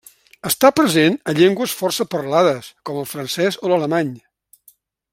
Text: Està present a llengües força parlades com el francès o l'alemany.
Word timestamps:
Està 0.49 0.69
present 0.79 1.17
a 1.33 1.35
llengües 1.41 1.75
força 1.81 2.07
parlades 2.15 2.73
com 2.91 2.99
el 3.05 3.09
francès 3.13 3.63
o 3.69 3.73
l'alemany. 3.73 4.15